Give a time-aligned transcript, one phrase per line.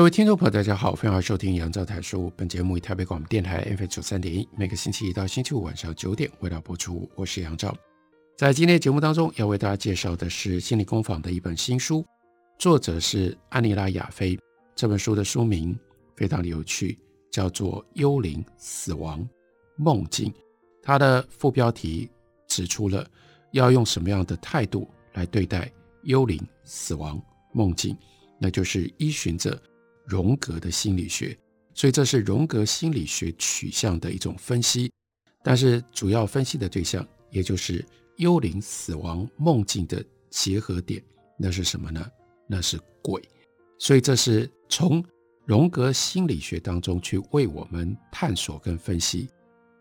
[0.00, 2.32] 各位听众朋友，大家好，欢迎收听杨照谈书。
[2.34, 7.06] 本节目以台北广播电台 FM 九三点一，每个星期一到星期五晚上九点为大家播出。
[7.14, 7.76] 我是杨照，
[8.34, 12.02] 在今天节目当中，要为大家介绍的是心理工坊的一本新书，
[12.58, 14.38] 作者是安妮拉·亚菲。
[14.74, 15.78] 这本书的书名
[16.16, 16.98] 非常有趣，
[17.30, 19.22] 叫做《幽灵、死亡、
[19.76, 20.32] 梦境》。
[20.82, 22.10] 它的副标题
[22.48, 23.06] 指出了
[23.52, 25.70] 要用什么样的态度来对待
[26.04, 27.20] 幽灵、死亡、
[27.52, 27.94] 梦境，
[28.38, 29.60] 那就是依循着。
[30.10, 31.38] 荣格的心理学，
[31.72, 34.90] 所以这是荣格心理学取向的一种分析，
[35.44, 37.84] 但是主要分析的对象，也就是
[38.16, 41.00] 幽灵、死亡、梦境的结合点，
[41.38, 42.04] 那是什么呢？
[42.48, 43.22] 那是鬼。
[43.78, 45.02] 所以这是从
[45.46, 49.28] 荣格心理学当中去为我们探索跟分析，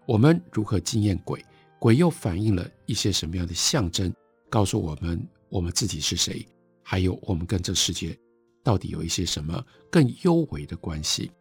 [0.05, 1.43] 我们如何经验鬼，
[1.79, 4.13] 鬼又反映了一些什么样的象征，
[4.47, 6.47] 告诉我们我们自己是谁，
[6.83, 8.15] 还有我们跟这世界。
[8.63, 11.31] 到底有一些什么更幽微的关系？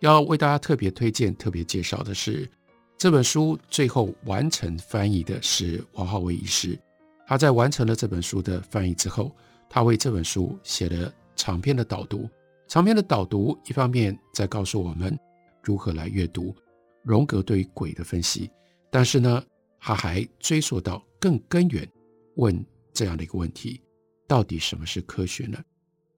[0.00, 2.48] 要为大家特别推荐、特别介绍的是
[2.96, 6.78] 这本书最后完成翻译的是王浩威医师。
[7.26, 9.34] 他在完成了这本书的翻译之后，
[9.68, 12.28] 他为这本书写了长篇的导读。
[12.68, 15.18] 长篇的导读一方面在告诉我们
[15.62, 16.54] 如何来阅读
[17.02, 18.50] 荣格对于鬼的分析，
[18.90, 19.42] 但是呢，
[19.80, 21.88] 他还追溯到更根源，
[22.36, 23.80] 问这样的一个问题：
[24.26, 25.58] 到底什么是科学呢？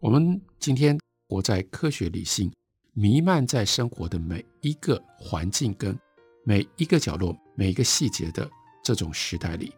[0.01, 2.51] 我们今天活在科学理性
[2.95, 5.97] 弥漫在生活的每一个环境跟
[6.43, 8.51] 每一个角落、每一个细节的
[8.83, 9.75] 这种时代里，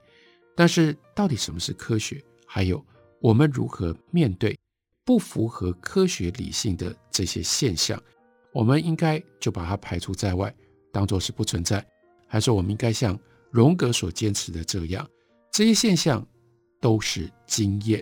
[0.55, 2.23] 但是到底什么是科学？
[2.47, 2.83] 还有
[3.21, 4.57] 我们如何面对
[5.05, 8.01] 不符合科学理性的这些现象？
[8.53, 10.55] 我们应该就把它排除在外，
[10.93, 11.85] 当作是不存在，
[12.29, 13.19] 还是我们应该像
[13.51, 15.05] 荣格所坚持的这样，
[15.51, 16.25] 这些现象
[16.81, 18.01] 都是经验？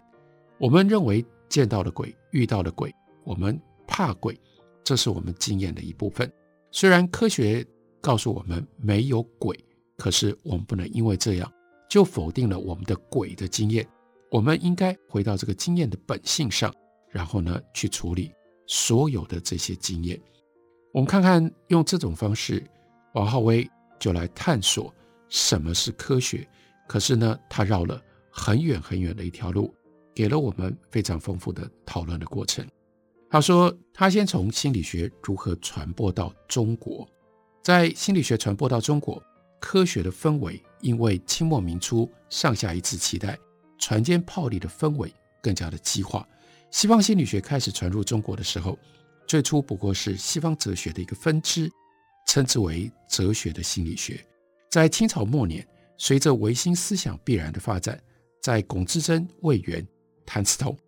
[0.58, 1.24] 我们认为。
[1.50, 2.90] 见到了鬼，遇到了鬼，
[3.24, 4.40] 我们怕鬼，
[4.82, 6.32] 这是我们经验的一部分。
[6.70, 7.66] 虽然科学
[8.00, 9.58] 告诉我们没有鬼，
[9.98, 11.52] 可是我们不能因为这样
[11.90, 13.86] 就否定了我们的鬼的经验。
[14.30, 16.72] 我们应该回到这个经验的本性上，
[17.10, 18.32] 然后呢，去处理
[18.68, 20.18] 所有的这些经验。
[20.92, 22.64] 我们看看用这种方式，
[23.14, 23.68] 王浩威
[23.98, 24.94] 就来探索
[25.28, 26.48] 什么是科学。
[26.86, 28.00] 可是呢，他绕了
[28.30, 29.74] 很远很远的一条路。
[30.14, 32.66] 给了我们非常丰富的讨论的过程。
[33.28, 37.08] 他说，他先从心理学如何传播到中国，
[37.62, 39.22] 在心理学传播到中国，
[39.60, 43.38] 科学的氛围因为清末民初上下一致期待，
[43.78, 46.26] 船坚炮利的氛围更加的激化。
[46.72, 48.76] 西方心理学开始传入中国的时候，
[49.28, 51.70] 最初不过是西方哲学的一个分支，
[52.26, 54.24] 称之为哲学的心理学。
[54.68, 55.64] 在清朝末年，
[55.98, 58.00] 随着维新思想必然的发展，
[58.42, 59.86] 在龚自珍、魏源。
[60.32, 60.78] 谭嗣同、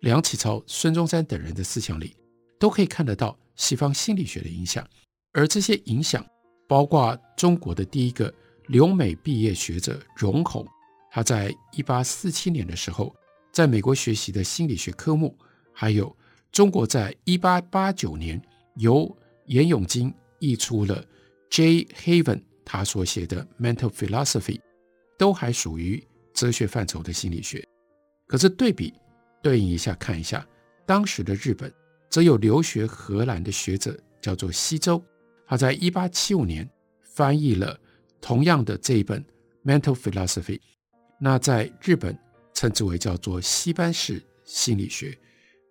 [0.00, 2.16] 梁启超、孙中山等人的思想里，
[2.58, 4.84] 都可以看得到西方心理学的影响。
[5.32, 6.26] 而这些影响，
[6.66, 8.34] 包括中国的第一个
[8.66, 10.66] 留美毕业学者荣闳，
[11.12, 13.14] 他在一八四七年的时候
[13.52, 15.38] 在美国学习的心理学科目，
[15.72, 16.12] 还有
[16.50, 18.42] 中国在一八八九年
[18.78, 19.16] 由
[19.46, 21.04] 严永金译出了
[21.50, 21.84] J.
[21.84, 24.58] Haven 他所写的 Mental Philosophy，
[25.16, 26.04] 都还属于
[26.34, 27.64] 哲学范畴的心理学。
[28.28, 28.94] 可是对比
[29.42, 30.46] 对应一下看一下，
[30.86, 31.72] 当时的日本
[32.08, 35.02] 则有留学荷兰的学者叫做西周，
[35.46, 36.68] 他在一八七五年
[37.02, 37.76] 翻译了
[38.20, 39.24] 同样的这一本
[39.64, 40.58] 《Mental Philosophy》，
[41.18, 42.16] 那在日本
[42.52, 45.18] 称之为叫做西班式心理学。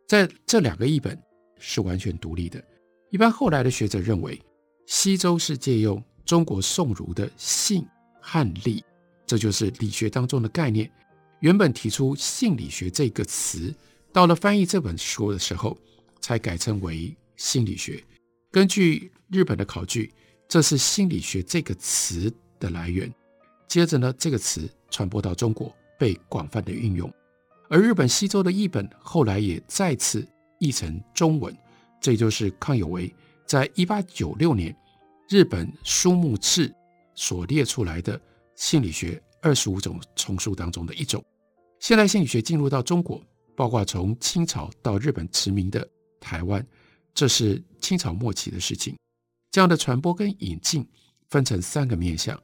[0.08, 1.22] 在这两个译本
[1.60, 2.64] 是完全独立的。
[3.12, 4.42] 一般后来的学者认为，
[4.86, 7.86] 西周是借用中国宋儒的性
[8.22, 8.84] 和理，
[9.26, 10.90] 这就是理学当中的概念。
[11.39, 13.74] 原本提出性理学这个词，
[14.12, 15.78] 到了翻译这本书的时候，
[16.19, 18.04] 才改称为心理学。
[18.51, 20.12] 根据日本的考据，
[20.48, 23.13] 这是心理学这个词的来源。
[23.68, 27.13] 接着呢，这个词传播到中国，被广泛的运用。
[27.69, 30.25] 而日本西周的译本后来也再次
[30.57, 31.56] 译成中文，
[32.01, 33.13] 这就是康有为
[33.45, 34.75] 在一八九六年
[35.30, 36.74] 日本书目次
[37.13, 38.19] 所列出来的
[38.56, 39.22] 心理学。
[39.48, 41.24] 二十五种丛书当中的一种，
[41.80, 43.24] 现代心理学进入到中国，
[43.56, 45.88] 包括从清朝到日本殖民的
[46.20, 46.66] 台湾，
[47.14, 48.94] 这是清朝末期的事情。
[49.50, 50.86] 这样的传播跟引进
[51.30, 52.38] 分成三个面向。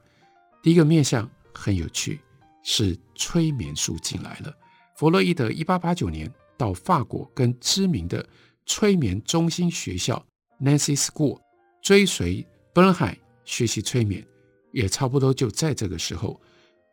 [0.62, 2.22] 第一个面向很有趣，
[2.64, 4.56] 是催眠术进来了。
[4.96, 8.26] 弗洛伊德一八八九年到法国，跟知名的
[8.66, 10.26] 催眠中心学校
[10.62, 11.38] Nancy School
[11.82, 14.26] 追随奔海学习催眠，
[14.72, 16.40] 也差不多就在这个时候，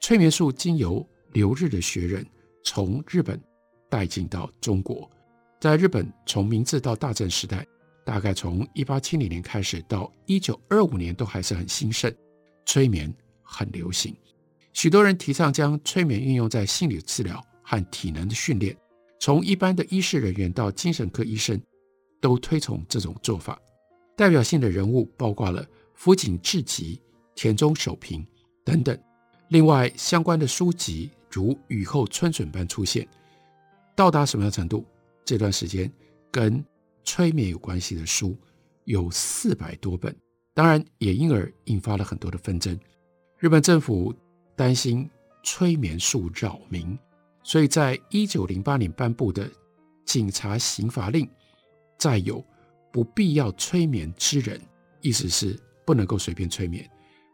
[0.01, 2.27] 催眠术经由留日的学人
[2.65, 3.41] 从日本
[3.89, 5.09] 带进到中国。
[5.61, 7.67] 在日本，从明治到大正时代，
[8.05, 12.13] 大概从一八七零年开始到一九二五年都还是很兴盛，
[12.67, 14.17] 催眠很流行，
[14.73, 17.41] 许多人提倡将催眠运用在心理治疗。
[17.63, 18.77] 和体能的训练，
[19.21, 21.57] 从一般的医师人员到精神科医生，
[22.21, 23.57] 都推崇这种做法。
[24.17, 25.65] 代表性的人物包括了
[25.95, 27.01] 福井志吉、
[27.37, 28.27] 田中守平
[28.65, 28.99] 等等。
[29.51, 33.07] 另外，相关的书籍如雨后春笋般出现。
[33.97, 34.87] 到达什么样程度？
[35.25, 35.93] 这段时间
[36.31, 36.65] 跟
[37.03, 38.37] 催眠有关系的书
[38.85, 40.17] 有四百多本，
[40.55, 42.79] 当然也因而引发了很多的纷争。
[43.39, 44.15] 日本政府
[44.55, 45.11] 担心
[45.43, 46.97] 催眠术扰民。
[47.43, 49.51] 所以在一九零八年颁布的
[50.05, 51.29] 警察刑罚令，
[51.99, 52.45] 再有
[52.93, 54.61] 不必要催眠之人，
[55.01, 56.89] 意思是不能够随便催眠，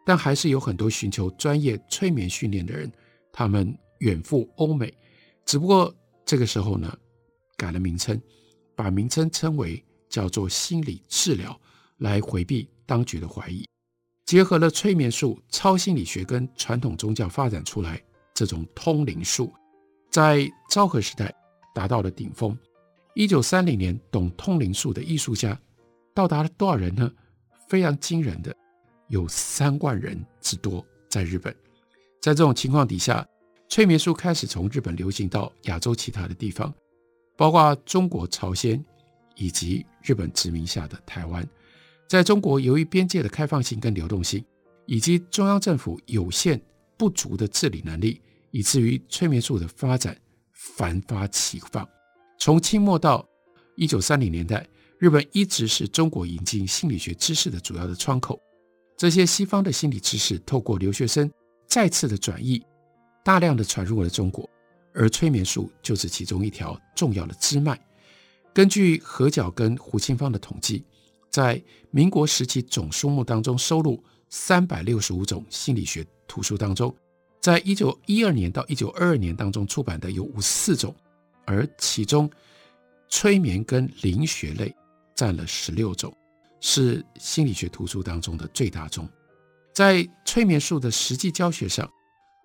[0.06, 2.91] 但还是有很多寻求专业催眠训练的人，
[3.32, 4.94] 他们远赴欧美，
[5.44, 5.93] 只不过
[6.25, 6.97] 这个时候呢，
[7.56, 8.23] 改了名称，
[8.76, 11.61] 把名称称为叫做心理治疗，
[11.99, 13.67] 来回避当局的怀疑，
[14.26, 18.00] 结合了催眠术、超心理学跟传统宗教发展出来
[18.32, 19.53] 这种通灵术。
[20.12, 21.35] 在昭和时代
[21.75, 22.56] 达到了顶峰。
[23.17, 25.61] 一九三零年，懂通灵术的艺术家
[26.14, 27.11] 到达了多少人呢？
[27.69, 28.55] 非常惊人的，
[29.08, 30.85] 有三万人之多。
[31.08, 31.55] 在日本，
[32.20, 33.26] 在这种情况底下，
[33.69, 36.73] 催眠术开始从日本流行到亚洲其他的地方，
[37.37, 38.85] 包括中国、朝鲜
[39.35, 41.49] 以及日本殖民下的台湾。
[42.08, 44.44] 在中国，由于边界的开放性跟流动性，
[44.85, 46.61] 以及中央政府有限
[46.97, 48.20] 不足的治理能力。
[48.53, 50.17] 以至于催眠术的发展
[50.55, 51.87] 繁发齐放。
[52.38, 53.29] 从清末到
[53.75, 54.67] 一九三零年代，
[54.99, 58.41] 日本一直是中国引进心理学知识的主要的窗口。
[58.96, 61.31] 这些西方的心理知识透过留学生
[61.66, 62.64] 再次的转译，
[63.22, 64.48] 大量的传入了中国，
[64.94, 67.78] 而催眠术就是其中一条重要的支脉。
[68.54, 70.82] 根据何角跟胡清芳的统计，
[71.28, 76.94] 在民国时期总书目当中收录三百六十五种心理学图书当中。
[77.43, 80.93] 在一九一二年到一九二二年当中出版的有五十四种，
[81.44, 82.31] 而其中
[83.10, 84.75] 催眠跟灵学类
[85.14, 86.16] 占了十六种，
[86.61, 89.08] 是心理学图书当中的最大宗。
[89.75, 91.91] 在催眠术的实际教学上，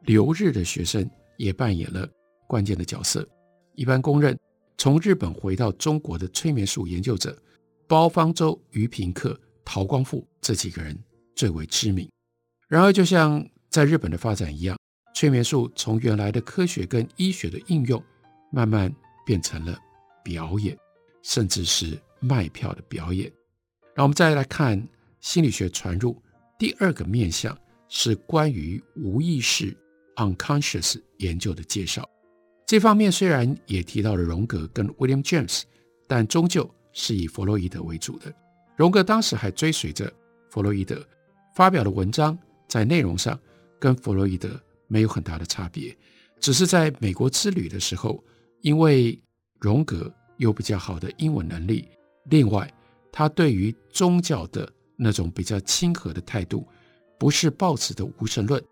[0.04, 2.08] 留日的学生也扮演了
[2.48, 3.28] 关键的角色。
[3.76, 4.38] 一般公认，
[4.78, 7.38] 从日本回到中国的催眠术研究者，
[7.88, 10.98] 包方舟、余平克、陶光富这几个人
[11.36, 12.10] 最为知名。
[12.68, 14.78] 然而，就像在日本的发展一样。
[15.14, 18.02] 催眠术从原来的科学跟医学的应用，
[18.52, 18.92] 慢慢
[19.26, 19.78] 变成了
[20.24, 20.76] 表演，
[21.22, 23.32] 甚至是卖票的表演。
[23.94, 24.88] 让我们再来看
[25.20, 26.22] 心理学传入
[26.58, 27.58] 第二个面向，
[27.88, 29.76] 是关于无意识
[30.16, 32.08] （unconscious） 研究的介绍。
[32.66, 35.64] 这方面虽然也提到了荣格跟 William James，
[36.08, 38.34] 但终究是以弗洛伊德为主的。
[38.78, 40.12] 荣格当时还追随着
[40.50, 41.06] 弗洛伊德，
[41.56, 43.40] 发表的文章在内容上
[43.80, 44.50] 跟弗洛伊德。
[44.88, 45.98] 没有很大的差别，
[46.42, 48.22] 只是在美国之旅的时候，
[48.60, 49.18] 因为
[49.58, 51.88] 荣格有比较好的英文能力，
[52.26, 52.70] 另外
[53.12, 56.68] 他对于宗教的那种比较亲和的态度，
[57.20, 58.64] 不是抱持的无神论，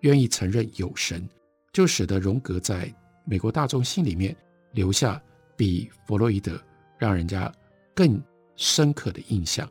[0.00, 1.28] 愿意承认有神，
[1.72, 2.92] 就使得荣格在
[3.24, 4.36] 美国大众心里面
[4.72, 5.20] 留下
[5.56, 6.60] 比弗洛伊德
[6.98, 7.52] 让人家
[7.94, 8.22] 更
[8.56, 9.68] 深刻的印象。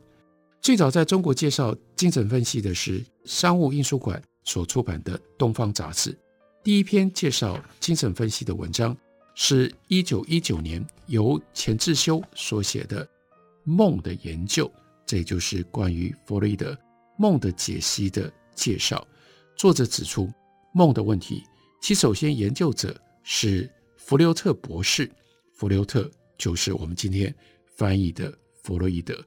[0.60, 4.22] 最早在中国介绍精神分析的是商务印书馆。
[4.48, 6.12] 所出版的《东方杂志》
[6.62, 8.96] 第一篇介绍精神分析的文章，
[9.34, 13.04] 是一九一九年由钱志修所写的
[13.66, 14.66] 《梦的研究》，
[15.04, 16.78] 这也就是关于弗洛伊德
[17.18, 19.06] 梦的解析的介绍。
[19.56, 20.32] 作者指出，
[20.72, 21.42] 梦的问题，
[21.82, 25.10] 其首先研究者是弗留特博士，
[25.52, 27.34] 弗留特就是我们今天
[27.76, 28.32] 翻译的
[28.62, 29.20] 弗洛伊德。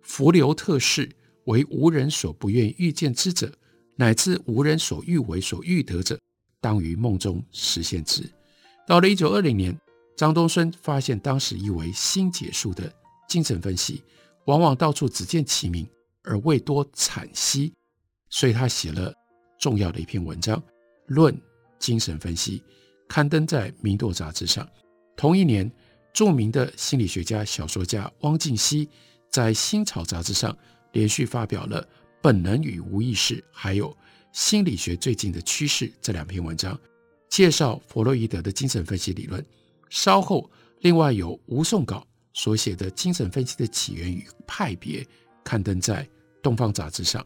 [0.00, 1.08] 弗留特氏
[1.44, 3.52] 为无人所不愿遇见之者。
[3.96, 6.18] 乃至无人所欲为所欲得者，
[6.60, 8.28] 当于梦中实现之。
[8.88, 9.78] 到了一九二零年，
[10.16, 12.92] 张东蓀发现当时一为新解术的
[13.28, 14.02] 精神分析，
[14.46, 15.86] 往往到处只见其名
[16.22, 17.72] 而未多阐析，
[18.30, 19.12] 所以他写了
[19.58, 20.56] 重要的一篇文章
[21.06, 21.36] 《论
[21.78, 22.58] 精神分析》，
[23.08, 24.68] 刊登在《明铎》杂志上。
[25.16, 25.70] 同一年，
[26.12, 28.88] 著名的心理学家、小说家汪静熙
[29.30, 30.56] 在《新潮》杂志上
[30.92, 31.82] 连续发表了
[32.22, 33.90] 《本能与无意识》还有
[34.32, 36.78] 《心理学最近的趋势》这两篇文章，
[37.28, 39.44] 介绍弗洛伊德的精神分析理论。
[39.88, 40.50] 稍后，
[40.80, 45.02] 另外有吴颂稿所写的《精神分析的起源与派别》
[45.42, 46.04] 刊登在
[46.42, 47.24] 《东方》杂志上。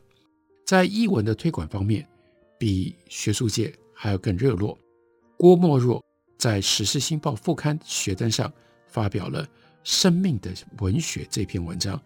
[0.65, 2.07] 在译文的推广方面，
[2.59, 4.79] 比学术界还要更热络。
[5.37, 6.05] 郭沫若
[6.37, 8.53] 在《时事新报》副刊学登上
[8.87, 9.45] 发表了
[9.83, 12.01] 《生命的文学》这篇文章，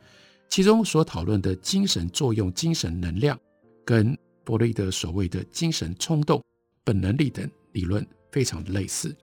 [0.49, 3.39] 其中所讨论的精神作用、精神能量，
[3.85, 6.41] 跟弗洛伊德所谓的精神冲动、
[6.85, 9.17] 本能力等理论非常类似。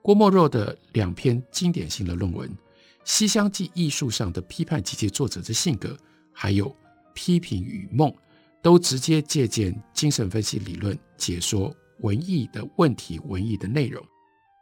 [0.00, 2.48] 郭沫若的两篇经典性的论文
[3.04, 5.88] 《西厢记艺术上的批判及其作者的性格》，
[6.32, 6.68] 还有
[7.14, 8.10] 《批评与梦》。
[8.62, 14.04] 都直接借鉴精神分析理论，解说文艺的问题、文艺的内容，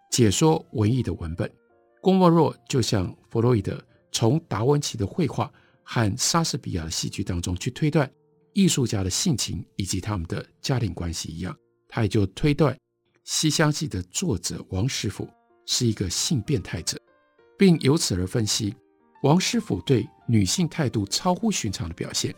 [0.09, 1.53] 解说文艺的文本。
[2.01, 5.53] 郭沫若就像弗洛伊德从达文奇的绘画
[5.83, 8.09] 和莎士比亚的戏剧当中去推断
[8.53, 11.53] 艺术家的性情以及他们的家庭关系一样，
[11.89, 12.73] 他也就推断
[13.25, 15.29] 《西厢记》的作者王实甫
[15.67, 16.97] 是一个性变态者，
[17.59, 18.75] 并由此而分析
[19.25, 22.35] 王师甫对女性态度超乎寻常的表现。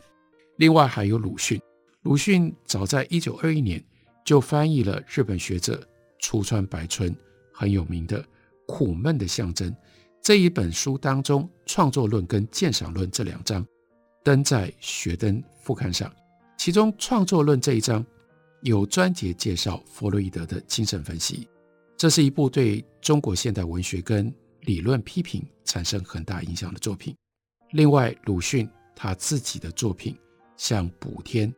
[0.57, 1.61] 另外还有鲁迅，
[2.03, 3.85] 鲁迅早在一九二一年
[4.25, 5.87] 就翻译了日本学者
[6.19, 7.15] 出川白春
[7.53, 8.23] 很有名的
[8.67, 9.71] 《苦闷的象征》
[10.23, 13.67] 这一本书当中，创作论跟鉴赏论这两章
[14.23, 16.11] 登在学登副刊上。
[16.59, 18.05] 其中创作论这一章
[18.63, 21.49] 有专节介绍弗洛伊德的精神分析，
[21.97, 27.17] 这是一部对中国现代文学跟理论批评产生很大影响的作品。
[27.73, 30.17] 另外，鲁迅他自己的作品。
[30.57, 31.51] 像补天、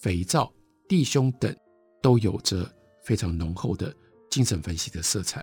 [0.00, 0.50] 肥皂、
[0.88, 1.54] 弟兄等，
[2.00, 2.66] 都有着
[3.02, 3.94] 非常浓厚的
[4.30, 5.42] 精神分析的色彩，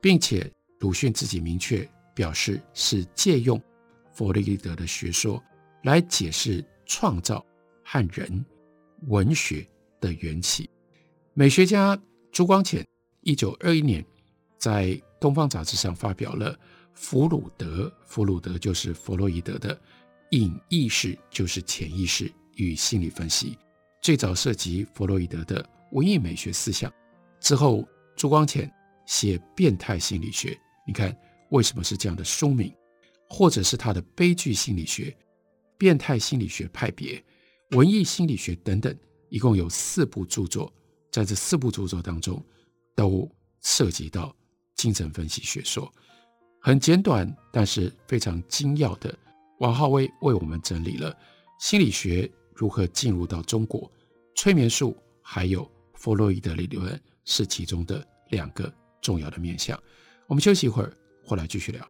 [0.00, 3.60] 并且鲁迅自己明确表示是借用
[4.12, 5.42] 弗洛伊德的学说
[5.82, 7.44] 来解释创造
[7.84, 8.46] 和人
[9.08, 9.68] 文学
[10.00, 10.70] 的缘起。
[11.34, 12.00] 美学家
[12.30, 12.86] 朱光潜
[13.22, 14.06] 一九二一年
[14.56, 14.86] 在
[15.22, 16.52] 《东方》杂志上发表了
[16.92, 19.80] 《弗鲁德》，弗鲁德就是弗洛伊德的
[20.32, 22.30] 隐意识，就是潜意识。
[22.56, 23.56] 与心理分析
[24.02, 26.92] 最早涉及弗洛伊德的文艺美学思想，
[27.40, 28.70] 之后朱光潜
[29.06, 30.54] 写变态心理学，
[30.86, 31.16] 你看
[31.48, 32.70] 为什么是这样的书名？
[33.26, 35.16] 或者是他的悲剧心理学、
[35.78, 37.24] 变态心理学派别、
[37.70, 38.94] 文艺心理学等等，
[39.30, 40.70] 一共有四部著作，
[41.10, 42.44] 在这四部著作当中，
[42.94, 43.26] 都
[43.62, 44.36] 涉及到
[44.82, 45.88] 精神分析学说。
[46.60, 49.16] 很简短，但是非常精要的，
[49.60, 51.16] 王浩威为我们整理了
[51.60, 52.28] 心理学。
[52.52, 53.88] 如何进入到中国？
[54.34, 59.80] 催眠术还有弗洛伊德理论是其中的两个重要的面向。
[60.26, 60.92] 我们休息一会儿，
[61.24, 61.88] 回来继续聊。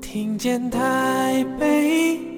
[0.00, 2.37] 听见台北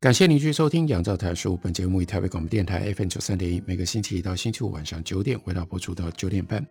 [0.00, 1.52] 感谢您继续收听《杨照台书》。
[1.58, 6.66] 本节目以台北广播电台 FM 九三点一，每个星期一到星期五晚上九点，为大家播出到九点半。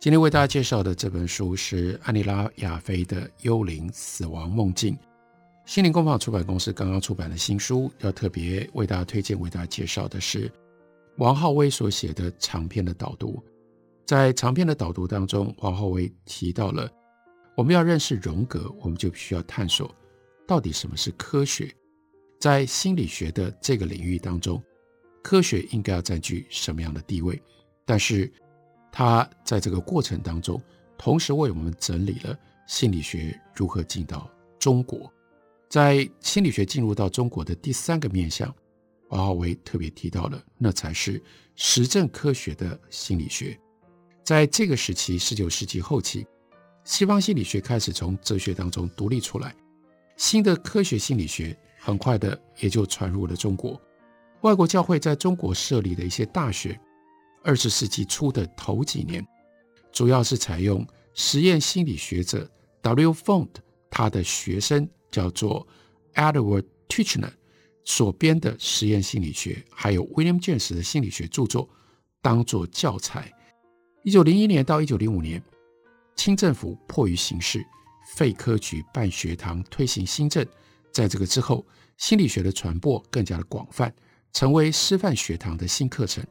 [0.00, 4.94] 今天为大家介绍的这本书是安妮拉·亚菲的《幽灵死亡梦境》，
[5.64, 7.88] 心灵工坊出版公司刚刚出版的新书。
[8.00, 10.50] 要特别为大家推荐、为大家介绍的是
[11.18, 13.40] 王浩威所写的长篇的导读。
[14.04, 16.90] 在长篇的导读当中，王浩威提到了，
[17.56, 19.94] 我们要认识荣格，我们就必须要探索
[20.48, 21.72] 到底什么是科学。
[22.42, 24.60] 在心理学的这个领域当中，
[25.22, 27.40] 科学应该要占据什么样的地位？
[27.84, 28.28] 但是，
[28.90, 30.60] 他在这个过程当中，
[30.98, 35.08] 同时为我们整理了心理学如何进到中国。
[35.68, 38.52] 在心理学进入到中国的第三个面向，
[39.10, 41.22] 王浩威特别提到了，那才是
[41.54, 43.56] 实证科学的心理学。
[44.24, 46.26] 在这个时期，十九世纪后期，
[46.82, 49.54] 西方心理学开始从哲学当中独立出来，
[50.16, 51.56] 新的科学心理学。
[51.84, 53.80] 很快的，也就传入了中国。
[54.42, 56.78] 外国教会在中国设立的一些大学，
[57.42, 59.26] 二十世纪初的头几年，
[59.90, 62.48] 主要是采用实验心理学者
[62.82, 63.12] W.
[63.12, 63.48] Font
[63.90, 65.66] 他的学生叫做
[66.14, 67.32] Edward Titchener
[67.82, 71.68] 所编的实验心理学，还有 William James 的心理学著作
[72.20, 73.28] 当做教材。
[74.04, 75.42] 一九零一年到一九零五年，
[76.14, 77.60] 清政府迫于形势，
[78.14, 80.46] 废科举办学堂，推行新政。
[80.92, 83.92] 在这个之后，心理学的传播更加的广泛，
[84.32, 86.24] 成为师范学堂的新课程。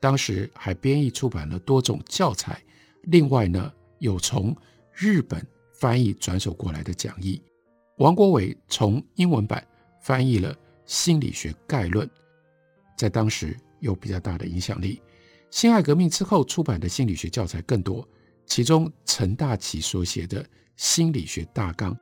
[0.00, 2.62] 当时还编译出版了多种教材，
[3.04, 4.56] 另外呢，有从
[4.92, 5.44] 日本
[5.74, 7.40] 翻译转手过来的讲义。
[7.98, 9.66] 王国维从英文版
[10.02, 10.52] 翻译了
[10.84, 12.06] 《心理学概论》，
[12.96, 15.00] 在当时有比较大的影响力。
[15.50, 18.06] 辛亥革命之后出版的心理学教材更多，
[18.44, 20.44] 其中陈大奇所写的
[20.76, 21.94] 《心理学大纲》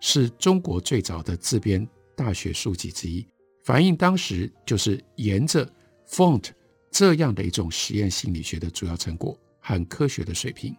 [0.00, 1.86] 是中国最早的自编
[2.16, 3.26] 大学书籍之一，
[3.64, 5.70] 反映当时就是沿着
[6.08, 6.50] Font
[6.90, 10.74] 这样的一种实验心理学的主要成果和科学的水平。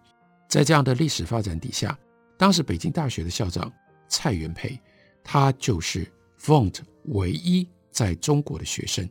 [0.48, 1.98] 在这样的历史发展底下，
[2.38, 3.72] 当时北京大学的校长
[4.08, 4.80] 蔡元培，
[5.24, 6.08] 他就是
[6.40, 9.08] Font 唯一在中国的学生。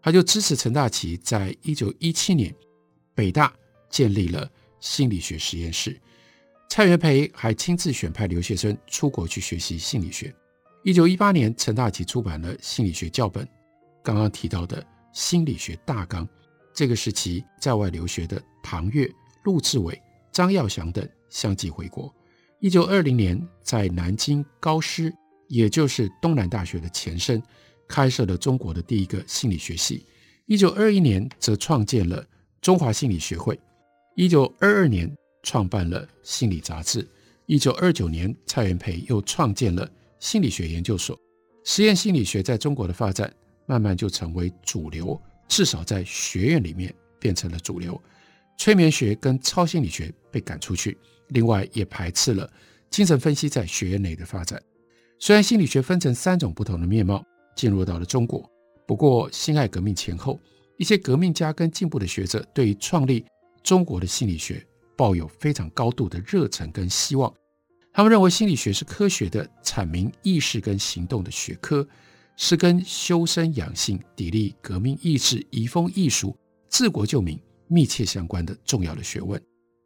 [0.00, 2.54] 他就支持陈大奇在一九一七年
[3.14, 3.52] 北大
[3.90, 4.48] 建立了
[4.78, 6.00] 心理学实验室。
[6.68, 10.34] 蔡元培还亲自选派留学生出国去学习心理学。
[10.82, 13.48] 一九一八年，陈大奇出版了心理学教本，
[14.02, 16.28] 刚刚提到的心理学大纲。
[16.74, 19.10] 这个时期在外留学的唐月、
[19.44, 22.14] 陆志伟、张耀祥等相继回国。
[22.60, 25.12] 一九二零年，在南京高师，
[25.48, 27.42] 也就是东南大学的前身。
[27.88, 30.04] 开设了中国的第一个心理学系。
[30.46, 32.24] 一九二一年，则创建了
[32.60, 33.58] 中华心理学会。
[34.16, 35.08] 一九二二年，
[35.46, 37.08] 创办了心理杂志。
[37.46, 39.88] 一九二九年，蔡元培又创建了
[40.18, 41.16] 心理学研究所。
[41.62, 43.32] 实验心理学在中国的发展，
[43.64, 47.98] 慢慢就成为主流，至少在学院里面变成了主流。
[48.58, 52.50] 催眠学跟超心理学被赶出去，另外也排斥了
[52.90, 54.60] 精神分析在学院内的发展。
[55.20, 57.24] 虽然心理学分成三种不同的面貌。
[57.54, 58.46] 进入到了中国，
[58.86, 60.38] 不过辛亥革命前后，
[60.76, 63.24] 一些革命家跟进步的学者对于创立
[63.62, 64.62] 中国的心理学
[64.96, 67.32] 抱有非常高度的热忱跟希望。
[67.92, 71.86] 他们认为心理学是科学的阐明意识跟行动的学科，
[72.36, 76.36] 是跟修身养性、砥砺革命意志、移风易俗、
[76.68, 79.40] 治国救民密切相关的重要的学问。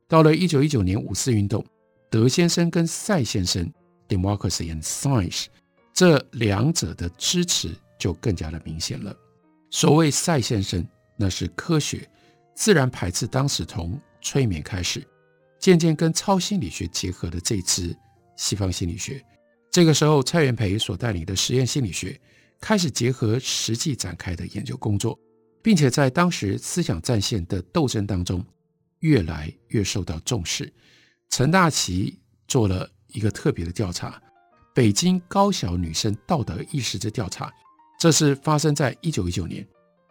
[0.09, 1.65] 到了一九一九年五四运动，
[2.11, 3.73] 德先生跟赛先生
[4.09, 5.47] （Democracy and Science）。
[5.95, 9.15] 这两者的支持就更加的明显了。
[9.71, 10.85] 所谓赛先生，
[11.17, 12.09] 那是科学，
[12.57, 15.07] 自然排斥当时同催眠开始，
[15.59, 17.97] 渐渐跟超心理学结合的这支
[18.37, 19.25] 西方心理学。
[19.71, 22.21] 这个时候，蔡元培所带领的实验心理学
[22.61, 25.19] 开始结合实际展开的研究工作，
[25.63, 28.45] 并且在当时思想战线的斗争当中，
[29.01, 30.73] 越来越受到重视。
[31.29, 34.21] 陈大奇做了一个特别的调查。
[34.73, 37.53] 北京高小女生道德意识之调查，
[37.99, 39.67] 这是发生在一九一九年，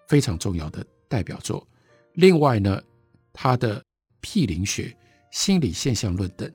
[0.08, 1.66] 非常重要的代表作。
[2.14, 2.82] 另外呢，
[3.34, 3.84] 他的
[4.22, 4.96] 毗灵学、
[5.32, 6.52] 心理现象论等，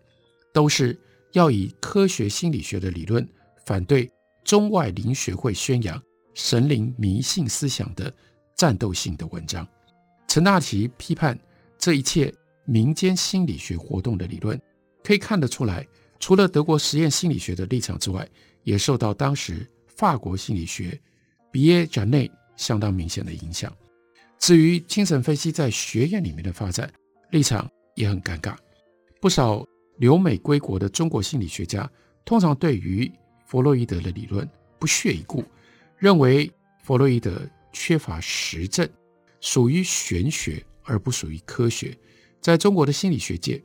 [0.53, 0.99] 都是
[1.33, 3.27] 要以科学心理学的理论
[3.67, 4.11] 反对
[4.45, 6.01] 中外灵学会宣扬
[6.35, 8.13] 神灵迷信思想的
[8.55, 9.67] 战斗性的文章。
[10.29, 11.39] 陈大奇批判
[11.79, 12.33] 这一切
[12.65, 14.61] 民间心理学活动的理论，
[15.03, 15.87] 可以看得出来。
[16.21, 18.27] 除了德国实验心理学的立场之外，
[18.63, 20.99] 也受到当时法国心理学
[21.53, 23.71] 比耶贾内相当明显的影响。
[24.39, 26.91] 至于精神分析在学院里面的发展，
[27.35, 28.55] 立场也很尴尬。
[29.21, 29.67] 不少
[29.97, 31.91] 留美归国的中国心理学家，
[32.25, 33.11] 通常对于
[33.45, 35.43] 弗洛伊德的理论不屑一顾，
[35.99, 36.49] 认为
[36.85, 37.43] 弗洛伊德
[37.73, 38.89] 缺乏实证，
[39.41, 41.93] 属于玄学而不属于科学。
[42.41, 43.61] 在中国的心理学界，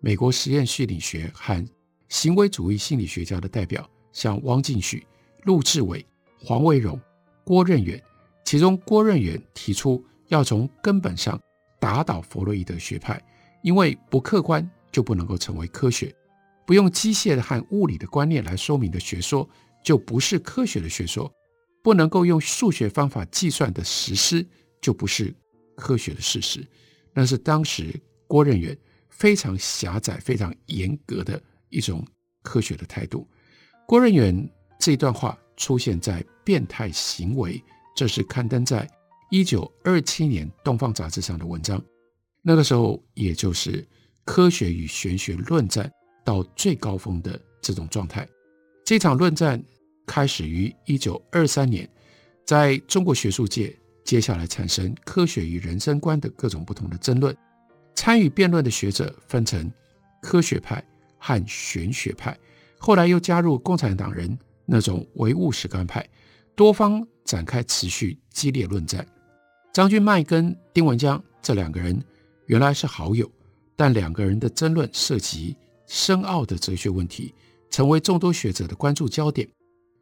[0.00, 1.64] 美国实验心理学和
[2.08, 5.06] 行为主义心理学家的代表，像汪敬许、
[5.44, 6.04] 陆志伟、
[6.40, 7.00] 黄维荣、
[7.44, 8.02] 郭任远，
[8.44, 11.40] 其中郭任远提出要从根本上
[11.82, 13.20] 打倒弗洛伊德学派，
[13.60, 16.14] 因为不客观就不能够成为科学，
[16.64, 19.48] 不用机械的和物理的观念来说明的学说
[19.82, 21.28] 就不是科学的学说，
[21.82, 24.46] 不能够用数学方法计算的实施
[24.80, 25.34] 就不是
[25.74, 26.64] 科学的事实。
[27.12, 27.92] 那是当时
[28.28, 31.42] 郭任远非常狭窄、非常严格的。
[31.74, 32.06] 一种
[32.42, 33.26] 科学的态度。
[33.86, 34.46] 郭任远
[34.78, 37.54] 这段话出现在《变态行为》，
[37.96, 38.86] 这是刊登在
[39.32, 41.82] 一九二七年《东方杂志》上的文章。
[42.42, 43.82] 那个时候，也就是
[44.26, 45.90] 科学与玄学论战
[46.22, 48.28] 到最高峰的这种状态。
[48.84, 49.64] 这场论战
[50.04, 51.88] 开始于一九二三年，
[52.44, 57.34] 在中国学术界，接下来产生科学与人生观的各种不同的争论。
[57.94, 59.72] 参与辩论的学者分成
[60.20, 60.84] 科学派
[61.16, 62.38] 和玄学派，
[62.76, 66.06] 后来又加入共产党人那种唯物史观派，
[66.54, 69.06] 多方展开持续激烈论战。
[69.72, 71.98] 张君迈跟丁文江这两个人
[72.44, 73.30] 原来是好友，
[73.74, 75.56] 但两个人的争论涉及
[75.86, 77.34] 深奥的哲学问题，
[77.70, 79.48] 成为众多学者的关注焦点，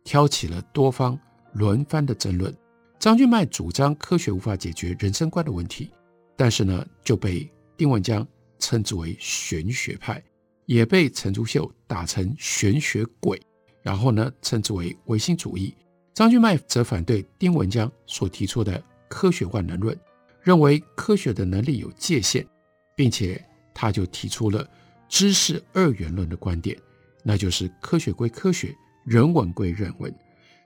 [0.02, 1.16] 挑起了多方
[1.52, 2.52] 轮番的争论。
[2.98, 5.88] 张君迈主张科学无法解决人生观的问题，
[6.36, 8.26] 但是呢，就被丁文江
[8.58, 10.20] 称之为玄学派，
[10.66, 13.40] 也被陈独秀打成玄学鬼，
[13.82, 15.72] 然后呢，称之为唯心主义。
[16.12, 19.98] 张君迈则反对丁文江所提出的科学万能论，
[20.40, 22.46] 认为科学的能力有界限，
[22.94, 23.44] 并且
[23.74, 24.66] 他就提出了
[25.08, 26.78] 知识二元论的观点，
[27.24, 28.72] 那就是科学归科学，
[29.04, 30.14] 人文归人文。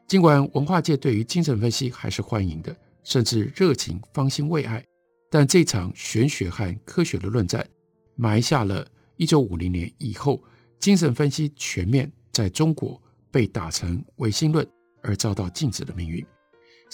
[0.06, 4.84] 尽管文化界对于精神分析还是欢迎的，甚至热情方兴未艾，
[5.30, 7.66] 但这场玄学和科学的论战，
[8.14, 10.44] 埋下了1950年以后
[10.78, 14.68] 精神分析全面在中国被打成唯心论
[15.02, 16.24] 而遭到禁止的命运。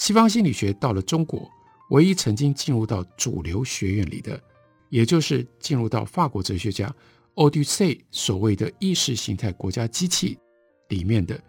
[0.01, 1.47] 西方心理学到了中国，
[1.91, 4.41] 唯一曾经进入到主流学院里的，
[4.89, 6.91] 也就是进入到法国哲学家
[7.35, 10.39] 奥杜塞所谓的意识形态国家机器
[10.87, 11.39] 里面的，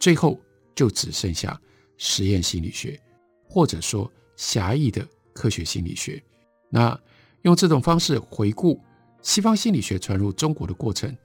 [0.00, 0.40] 最后。
[0.74, 1.60] 就只剩下
[1.98, 3.00] 实验心理学，
[3.48, 6.20] 或者说狭义的科学心理学。
[6.68, 7.00] 那
[7.42, 8.80] 用这种方式回顾
[9.22, 11.16] 西方心理学传入中国的过程，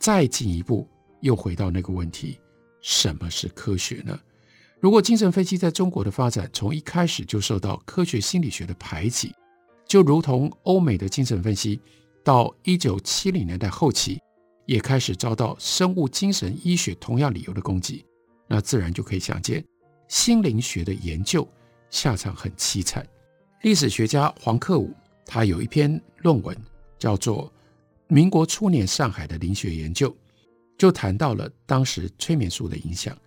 [0.00, 0.88] 再进一步
[1.20, 2.40] 又回到那个问题：
[2.80, 4.18] 什么是科学呢？
[4.80, 9.34] 如果精神分析在中国的发展从一开始就受到科学心理学的排挤，
[9.86, 11.80] 就如同欧美的精神分析
[12.22, 14.20] 到一九七零年代后期
[14.66, 18.04] 也开始遭到生物精神医学同样理由的攻击。
[18.46, 19.64] 那自然就可以想见，
[20.06, 21.46] 心灵学的研究
[21.90, 23.04] 下场很凄惨。
[23.62, 24.94] 历史学家黄克武
[25.26, 26.56] 他有一篇论文
[27.00, 27.46] 叫做
[28.06, 30.08] 《民国初年上海的灵学研究》，
[30.78, 33.18] 就谈到了当时催眠术的影响。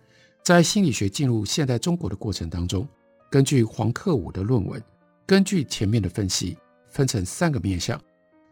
[0.42, 2.86] 在心理学进入现代中国的过程当中，
[3.30, 4.82] 根据黄克武的论文，
[5.24, 8.00] 根据前面的分析，分成三个面向。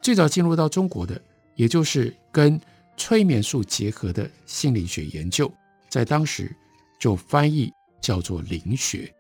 [0.01, 1.21] 最早进入到中国的，
[1.57, 2.61] 也就是跟
[2.97, 5.53] 催眠术结合的心理学研究。
[5.89, 6.55] 在当时，
[7.01, 9.13] 就翻译叫做灵学。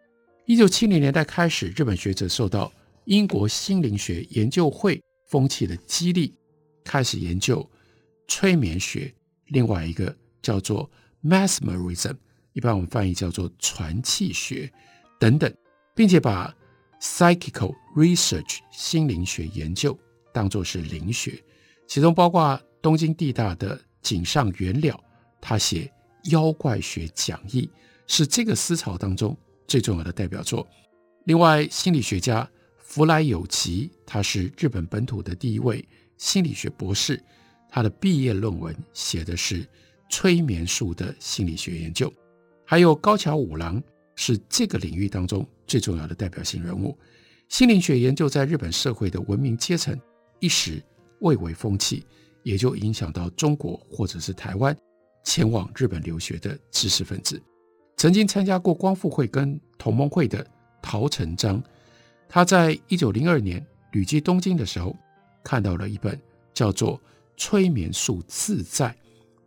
[0.46, 2.72] 一九七零年代开始，日本学者受到
[3.06, 6.32] 英国心灵学研究会风气的激励，
[6.84, 7.68] 开始研究
[8.28, 9.12] 催眠学。
[9.48, 10.88] 另外一个叫做
[11.24, 12.14] mesmerism，
[12.52, 14.70] 一般我们翻译叫做传气学
[15.18, 15.52] 等等，
[15.94, 16.54] 并且把
[17.00, 19.98] psychical research 心灵学研究
[20.32, 21.42] 当作是灵学，
[21.86, 24.98] 其中包括东京地大的井上元了，
[25.40, 25.90] 他写。
[26.24, 27.66] 妖怪学讲义
[28.06, 29.34] 是这个思潮当中
[29.66, 30.68] 最重要的代表作。
[31.24, 35.82] 另外，心理学家福来有吉，他是日本本土的第一位
[36.18, 37.18] 心理学博士，
[37.70, 39.66] 他的毕业论文写的是
[40.10, 42.12] 催眠术的心理学研究。
[42.70, 43.82] 还有高桥五郎
[44.14, 46.96] 是这个领域当中最重要的代表性人物。
[47.48, 50.00] 心灵学研究在日本社会的文明阶层
[50.38, 50.80] 一时
[51.18, 52.06] 蔚为风气，
[52.44, 54.76] 也就影响到中国或者是台湾。
[55.24, 57.42] 前往日本留学的知识分子，
[57.96, 60.46] 曾经参加过光复会跟同盟会的
[60.80, 61.60] 陶成章，
[62.28, 64.96] 他在一九零二年旅居东京的时候，
[65.42, 66.16] 看到了一本
[66.54, 66.96] 叫做
[67.36, 68.90] 《催眠术自在》，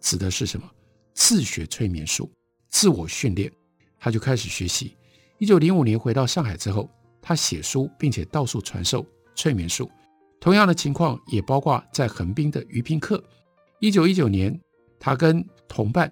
[0.02, 0.70] 指的是什么？
[1.14, 2.30] 自学催眠术，
[2.74, 3.50] 自我训练，
[3.98, 4.98] 他就开始学习。
[5.38, 6.90] 一九零五年回到上海之后，
[7.22, 9.06] 他写书，并且到处传授
[9.36, 9.90] 催眠术。
[10.42, 13.24] 同样的情况也包括在横滨的余平克。
[13.80, 14.60] 一九一九年。
[15.06, 16.10] 他跟同伴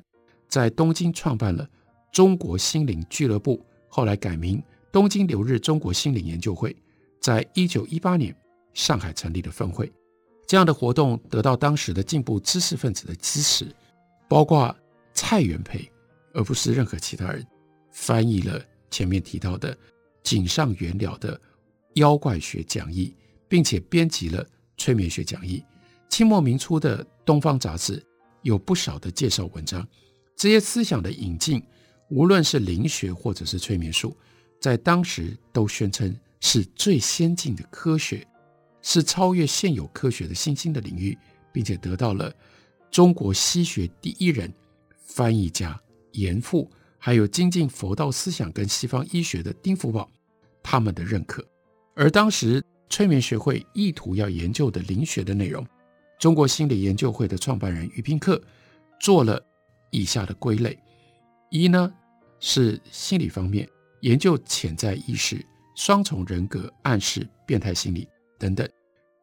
[0.50, 1.66] 在东京创办了
[2.12, 6.76] 中国心灵俱乐部，后来改名东京留日中国心灵研究会。
[7.22, 8.36] 在一九一八年，
[8.74, 9.90] 上海成立了分会。
[10.46, 13.74] 这样的活动得到当时的进步知识分子的支持，
[14.28, 14.76] 包括
[15.14, 15.90] 蔡元培，
[16.34, 17.46] 而不是任何其他人，
[17.92, 19.78] 翻译了前面提到的
[20.24, 21.40] 井上元了的
[21.96, 23.16] 妖怪学讲义，
[23.48, 24.46] 并且编辑了
[24.78, 25.64] 催眠学讲义。
[26.10, 28.04] 清末民初的《东方》杂志。
[28.44, 29.88] 有不少的介绍文章，
[30.36, 31.62] 这些思想的引进，
[32.10, 34.18] 无论是灵学或者是催眠术，
[34.60, 38.28] 在当时都宣称是最先进的科学，
[38.82, 41.16] 是超越现有科学的新兴的领域，
[41.54, 42.34] 并且得到了
[42.90, 44.52] 中国西学第一人、
[45.06, 45.80] 翻译家
[46.14, 50.10] 严复，还有精进佛道思想跟西方医学的丁福宝
[50.64, 51.46] 他们的认可。
[51.96, 55.66] 而当时催眠学会意图要研究的灵学的内容。
[56.20, 58.40] 中国心理研究会的创办人余平克
[59.00, 59.44] 做了
[59.90, 60.78] 以下的归类：
[61.50, 61.92] 一呢
[62.40, 63.68] 是心理方面
[64.02, 65.44] 研究潜在意识、
[65.76, 68.68] 双重人格、暗示、变态心理等等；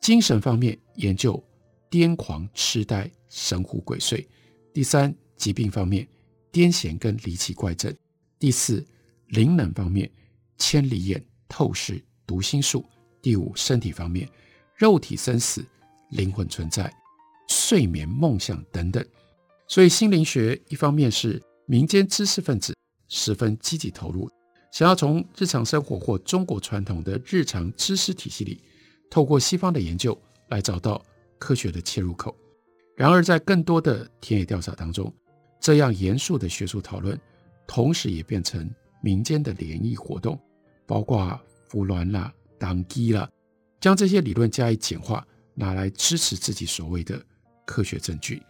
[0.01, 1.41] 精神方面研究
[1.89, 4.27] 癫狂、痴呆、神乎鬼祟；
[4.75, 6.07] 第三，疾病方面，
[6.53, 7.93] 癫痫跟离奇怪症；
[8.39, 8.85] 第四，
[9.29, 10.11] 灵能方面，
[10.57, 12.81] 千里眼、透视、读心术；
[13.21, 14.29] 第五，身体方面，
[14.75, 15.65] 肉体生死、
[16.11, 16.93] 灵魂存在、
[17.49, 19.05] 睡眠、梦想等等。
[19.67, 22.75] 所以，心灵学一方面是民间知识分子
[23.09, 24.31] 十分积极投入，
[24.73, 28.63] 想要从日常生活或中国传统的日常知识体系里，
[29.11, 31.05] 透过西方的研究来找到
[31.39, 32.35] 科学的切入口。
[32.97, 35.13] 然而，在更多的田野调查当中，
[35.61, 37.19] 这样严肃的学术讨论，
[37.67, 38.69] 同时也变成
[39.01, 40.39] 民间的联谊活动，
[40.87, 43.29] 包括扶鸾啦、当机啦，
[43.81, 47.21] 将这些理论加以简化，拿来支持自己所谓的
[47.65, 48.43] 科学证据。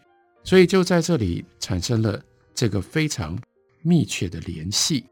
[0.45, 2.23] 所以就在这里产生了
[2.55, 3.39] 这个非常
[3.83, 5.05] 密切的联系。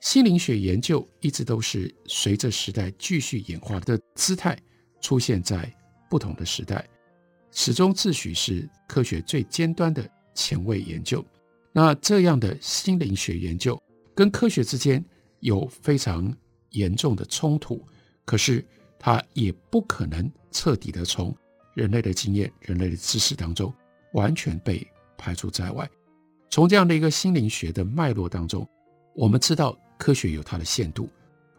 [0.00, 4.56] 心灵学研究一直都是随着时代继续演化的姿态，
[5.00, 5.72] 出现在
[6.10, 6.86] 不同的时代，
[7.50, 11.24] 始终自诩是科学最尖端的前卫研究。
[11.74, 13.78] 那这样的心灵学研究
[14.14, 15.04] 跟科学之间
[15.40, 16.34] 有非常
[16.70, 17.84] 严重的冲突，
[18.24, 18.64] 可是
[18.98, 21.36] 它也不可能彻底的从
[21.74, 23.70] 人类的经验、人类的知识当中。
[24.14, 24.86] 完全被
[25.18, 25.90] 排除在外。
[26.48, 28.64] 从这样的一个心灵学的脉络当中，
[29.12, 31.08] 我们知道科学有它的限度。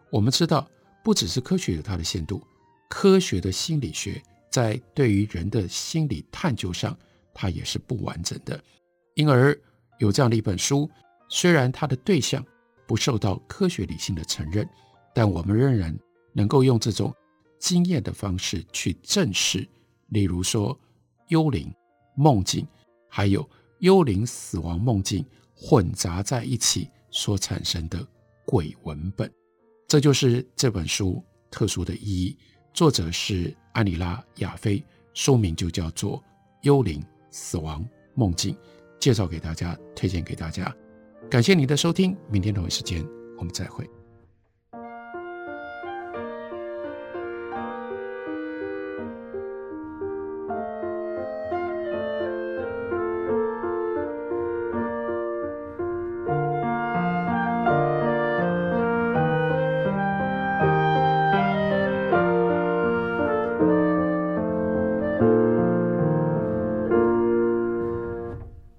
[0.08, 0.66] 我们知道，
[1.04, 2.42] 不只是科学有它的限度，
[2.88, 6.98] 科学的心理学在对于人的心理探究上，
[7.34, 8.58] 它也是不完整的。
[9.16, 9.54] 因而
[9.98, 10.90] 有这样的一本书，
[11.28, 12.44] 虽然它的对象
[12.86, 14.68] 不受到科学理性的承认，
[15.14, 15.96] 但我们仍然
[16.32, 17.14] 能够用这种
[17.58, 19.66] 经验的方式去证实。
[20.08, 20.78] 例如说，
[21.28, 21.72] 幽灵。
[22.18, 22.66] 梦境，
[23.10, 23.46] 还有
[23.80, 25.22] 幽灵、死亡、梦境
[25.54, 28.02] 混杂在一起所产生的
[28.46, 29.30] 鬼文本，
[29.86, 32.34] 这就是这本书特殊的意义。
[32.72, 34.82] 作者是安妮拉·亚菲，
[35.12, 36.18] 书名就叫做
[36.62, 38.54] 《幽灵、死亡、梦境》，
[38.98, 40.74] 介绍给大家，推荐给大家。
[41.30, 43.06] 感谢您的收听，明天同一时间
[43.38, 43.88] 我们再会。